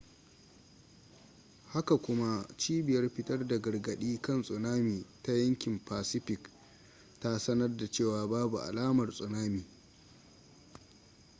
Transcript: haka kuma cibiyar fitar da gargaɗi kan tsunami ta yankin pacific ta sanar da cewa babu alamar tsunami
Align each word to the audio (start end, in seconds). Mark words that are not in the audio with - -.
haka 1.73 1.97
kuma 1.97 2.45
cibiyar 2.57 3.09
fitar 3.09 3.47
da 3.47 3.59
gargaɗi 3.61 4.19
kan 4.21 4.41
tsunami 4.43 5.05
ta 5.23 5.31
yankin 5.33 5.79
pacific 5.83 6.39
ta 7.19 7.39
sanar 7.39 7.77
da 7.77 7.91
cewa 7.91 8.27
babu 8.27 8.57
alamar 8.57 9.09
tsunami 9.11 9.65